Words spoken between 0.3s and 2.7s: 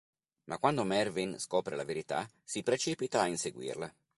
Ma quando Mervyn scopre la verità, si